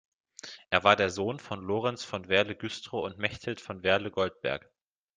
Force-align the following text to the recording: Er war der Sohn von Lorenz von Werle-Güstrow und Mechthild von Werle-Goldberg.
Er 0.71 0.83
war 0.83 0.95
der 0.95 1.11
Sohn 1.11 1.37
von 1.39 1.61
Lorenz 1.63 2.03
von 2.03 2.27
Werle-Güstrow 2.27 3.05
und 3.05 3.19
Mechthild 3.19 3.61
von 3.61 3.83
Werle-Goldberg. 3.83 4.67